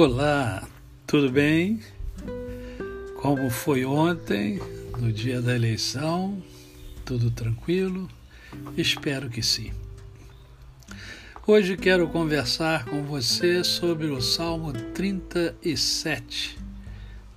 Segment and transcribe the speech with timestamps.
[0.00, 0.62] Olá,
[1.08, 1.80] tudo bem?
[3.16, 4.60] Como foi ontem,
[4.96, 6.40] no dia da eleição?
[7.04, 8.08] Tudo tranquilo?
[8.76, 9.72] Espero que sim.
[11.44, 16.56] Hoje quero conversar com você sobre o Salmo 37,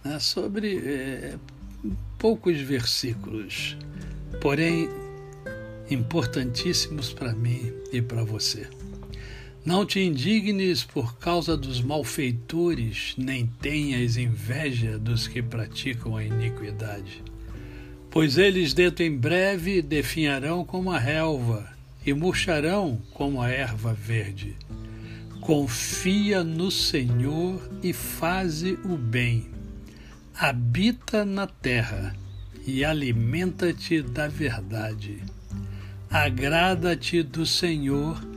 [0.03, 1.39] né, sobre é,
[2.19, 3.75] poucos versículos,
[4.39, 4.87] porém
[5.89, 8.67] importantíssimos para mim e para você.
[9.63, 17.23] Não te indignes por causa dos malfeitores, nem tenhas inveja dos que praticam a iniquidade.
[18.09, 21.71] Pois eles dentro em breve definharão como a relva
[22.03, 24.55] e murcharão como a erva verde.
[25.39, 29.47] Confia no Senhor e faze o bem.
[30.33, 32.15] Habita na terra
[32.65, 35.19] e alimenta-te da verdade.
[36.09, 38.30] Agrada-te do Senhor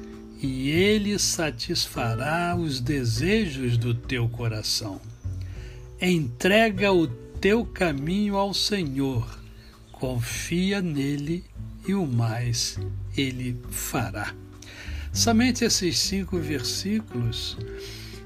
[0.45, 5.01] e ele satisfará os desejos do teu coração.
[5.99, 9.27] Entrega o teu caminho ao Senhor,
[9.91, 11.45] confia nele
[11.89, 12.79] e o mais
[13.17, 14.35] ele fará.
[15.15, 17.57] Somente esses cinco versículos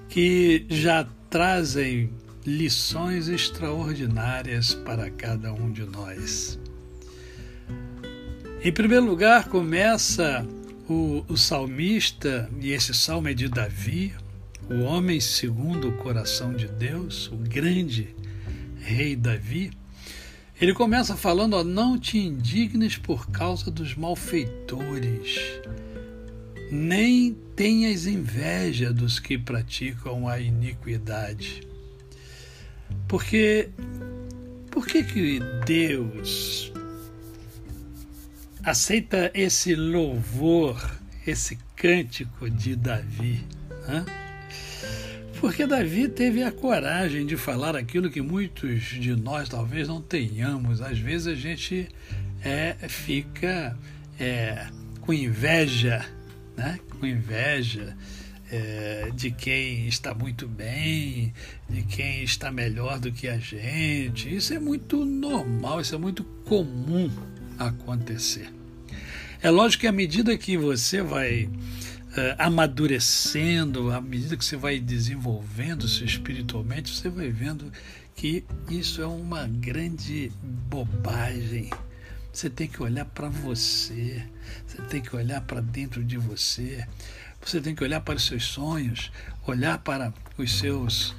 [0.09, 2.11] que já trazem
[2.45, 6.59] lições extraordinárias para cada um de nós.
[8.65, 10.45] Em primeiro lugar, começa
[10.89, 14.15] o, o salmista, e esse salmo é de Davi,
[14.71, 18.15] o homem segundo o coração de Deus, o grande
[18.81, 19.71] rei Davi,
[20.61, 25.61] ele começa falando: ó, Não te indignes por causa dos malfeitores,
[26.71, 31.63] nem tenhas inveja dos que praticam a iniquidade.
[33.07, 33.69] Porque,
[34.71, 36.73] por que, que Deus
[38.69, 40.79] aceita esse louvor,
[41.27, 43.43] esse cântico de Davi.
[43.87, 44.05] Né?
[45.41, 50.83] Porque Davi teve a coragem de falar aquilo que muitos de nós talvez não tenhamos.
[50.83, 51.89] Às vezes a gente
[52.45, 53.77] é, fica
[54.21, 54.67] é,
[55.01, 56.05] com inveja,
[56.57, 56.79] né?
[56.99, 57.97] com inveja
[58.51, 61.33] é, de quem está muito bem,
[61.71, 64.35] de quem está melhor do que a gente.
[64.35, 67.11] Isso é muito normal, isso é muito comum
[67.59, 68.58] acontecer.
[69.41, 74.81] É lógico que à medida que você vai uh, amadurecendo, à medida que você vai
[74.81, 77.73] desenvolvendo-se espiritualmente, você vai vendo
[78.17, 81.71] que isso é uma grande bobagem.
[82.33, 84.25] Você tem que olhar para você,
[84.67, 86.85] você tem que olhar para dentro de você,
[87.41, 89.13] você tem que olhar para os seus sonhos,
[89.47, 91.15] olhar para os seus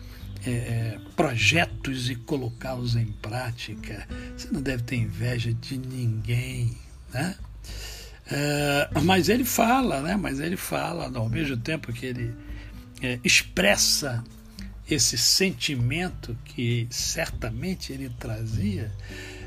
[0.46, 4.06] é, projetos e colocá-los em prática.
[4.36, 6.78] Você não deve ter inveja de ninguém,
[7.14, 7.38] né?
[8.32, 10.16] É, mas ele fala, né?
[10.16, 12.34] Mas ele fala, ao mesmo tempo que ele
[13.02, 14.24] é, expressa
[14.90, 18.92] esse sentimento que certamente ele trazia,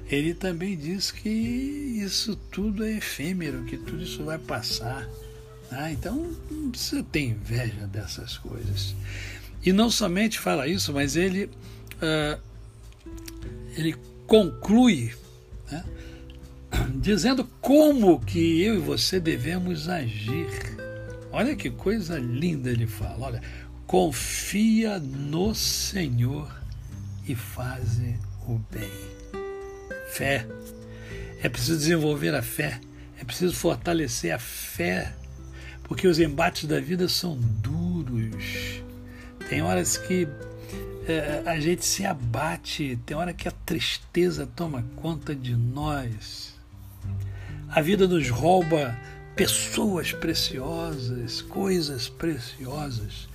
[0.08, 5.08] ele também diz que isso tudo é efêmero, que tudo isso vai passar.
[5.70, 5.92] Né?
[5.92, 6.34] Então
[6.70, 8.94] precisa ter inveja dessas coisas.
[9.64, 12.40] E não somente fala isso, mas ele, uh,
[13.76, 13.94] ele
[14.26, 15.12] conclui
[15.70, 15.84] né?
[17.00, 20.48] Dizendo como que eu e você devemos agir.
[21.30, 23.26] Olha que coisa linda ele fala.
[23.26, 23.42] Olha,
[23.86, 26.52] confia no Senhor
[27.26, 28.16] e faze
[28.46, 28.90] o bem.
[30.10, 30.46] Fé.
[31.42, 32.80] É preciso desenvolver a fé.
[33.18, 35.14] É preciso fortalecer a fé.
[35.84, 38.82] Porque os embates da vida são duros.
[39.48, 40.28] Tem horas que
[41.06, 46.52] é, a gente se abate, tem hora que a tristeza toma conta de nós
[47.72, 48.96] a vida nos rouba
[49.34, 53.28] pessoas preciosas, coisas preciosas,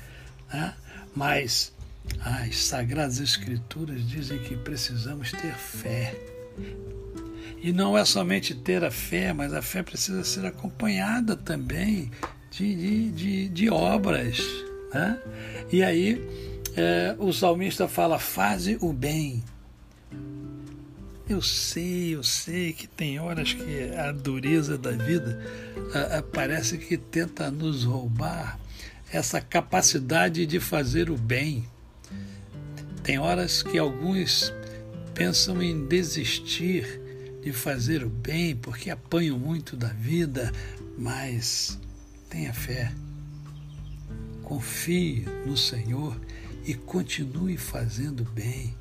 [0.53, 0.75] né?
[1.15, 1.73] mas
[2.21, 6.15] as Sagradas Escrituras dizem que precisamos ter fé.
[7.63, 12.11] E não é somente ter a fé, mas a fé precisa ser acompanhada também
[12.51, 14.37] de, de, de, de obras.
[14.93, 15.19] Né?
[15.71, 16.23] E aí
[16.75, 19.43] é, o salmista fala: faze o bem
[21.29, 25.39] eu sei, eu sei que tem horas que a dureza da vida
[25.93, 28.57] a, a, parece que tenta nos roubar
[29.11, 31.65] essa capacidade de fazer o bem.
[33.03, 34.53] Tem horas que alguns
[35.13, 37.01] pensam em desistir
[37.41, 40.51] de fazer o bem porque apanham muito da vida,
[40.97, 41.77] mas
[42.29, 42.91] tenha fé.
[44.43, 46.19] Confie no Senhor
[46.65, 48.73] e continue fazendo bem.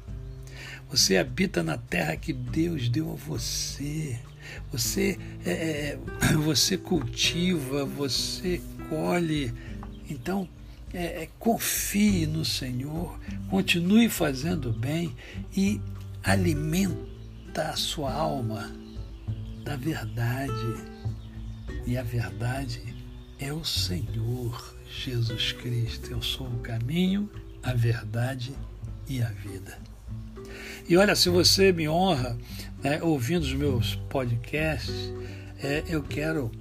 [0.91, 4.19] Você habita na terra que Deus deu a você.
[4.71, 5.99] Você, é, é
[6.39, 9.53] você cultiva, você colhe.
[10.09, 10.49] Então,
[10.95, 13.19] é, é, confie no Senhor,
[13.51, 15.15] continue fazendo bem
[15.55, 15.81] e
[16.23, 18.73] alimenta a sua alma
[19.65, 20.85] da verdade.
[21.85, 22.95] E a verdade
[23.39, 26.11] é o Senhor Jesus Cristo.
[26.13, 27.29] Eu sou o caminho,
[27.63, 28.55] a verdade
[29.09, 29.79] e a vida.
[30.89, 32.39] E olha, se você me honra
[32.83, 35.13] né, ouvindo os meus podcasts,
[35.61, 36.53] é, eu quero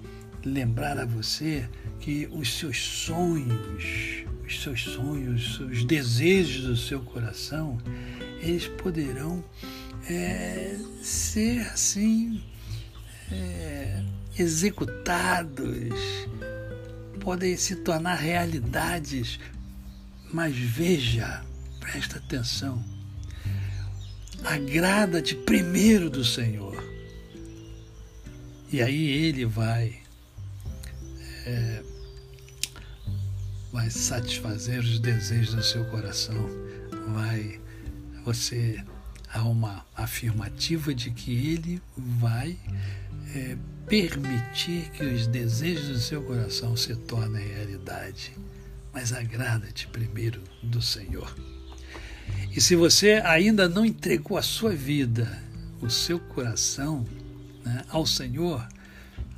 [0.44, 1.70] lembrar a você
[2.00, 7.78] que os seus sonhos, os seus sonhos, os desejos do seu coração,
[8.42, 9.44] eles poderão
[10.10, 12.44] é, ser assim
[13.32, 14.04] é,
[14.40, 15.94] executados,
[17.20, 19.40] podem se tornar realidades.
[20.34, 21.44] Mas veja,
[21.80, 22.84] presta atenção,
[24.46, 26.84] agrada-te primeiro do Senhor.
[28.72, 29.98] E aí ele vai
[31.46, 31.84] é,
[33.72, 36.50] vai satisfazer os desejos do seu coração,
[37.14, 37.60] vai
[38.24, 38.84] você
[39.32, 42.58] há uma afirmativa de que ele vai
[43.36, 43.58] é,
[43.88, 48.32] permitir que os desejos do seu coração se tornem realidade.
[48.94, 51.36] Mas agrada-te primeiro do Senhor.
[52.56, 55.44] E se você ainda não entregou a sua vida,
[55.82, 57.06] o seu coração
[57.66, 58.66] né, ao Senhor,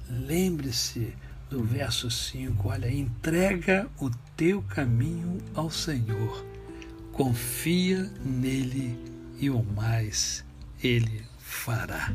[0.08, 1.16] lembre-se
[1.50, 6.46] do verso 5, olha, entrega o teu caminho ao Senhor,
[7.12, 8.96] confia nele
[9.40, 10.46] e o mais
[10.84, 12.13] ele fará.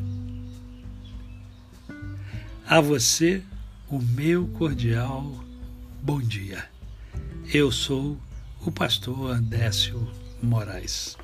[2.65, 3.43] A você,
[3.89, 5.45] o meu cordial
[6.01, 6.65] bom dia.
[7.53, 8.17] Eu sou
[8.65, 11.17] o pastor Andécio Moraes.